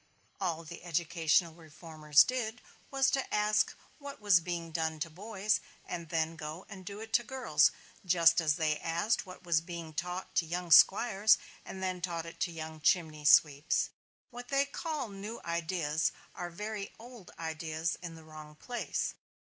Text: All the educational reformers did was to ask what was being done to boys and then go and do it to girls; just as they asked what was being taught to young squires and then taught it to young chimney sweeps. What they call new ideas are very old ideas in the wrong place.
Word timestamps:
All 0.39 0.63
the 0.63 0.83
educational 0.83 1.53
reformers 1.53 2.23
did 2.23 2.59
was 2.89 3.11
to 3.11 3.31
ask 3.31 3.75
what 3.99 4.19
was 4.19 4.39
being 4.39 4.71
done 4.71 4.99
to 5.01 5.11
boys 5.11 5.59
and 5.85 6.09
then 6.09 6.35
go 6.35 6.65
and 6.67 6.83
do 6.83 6.99
it 7.01 7.13
to 7.13 7.23
girls; 7.23 7.69
just 8.03 8.41
as 8.41 8.55
they 8.55 8.79
asked 8.79 9.27
what 9.27 9.43
was 9.43 9.61
being 9.61 9.93
taught 9.93 10.33
to 10.37 10.45
young 10.47 10.71
squires 10.71 11.37
and 11.63 11.83
then 11.83 12.01
taught 12.01 12.25
it 12.25 12.39
to 12.39 12.51
young 12.51 12.81
chimney 12.81 13.25
sweeps. 13.25 13.91
What 14.31 14.47
they 14.47 14.65
call 14.65 15.09
new 15.09 15.39
ideas 15.45 16.11
are 16.33 16.49
very 16.49 16.91
old 16.97 17.29
ideas 17.37 17.95
in 18.01 18.15
the 18.15 18.23
wrong 18.23 18.55
place. 18.55 19.13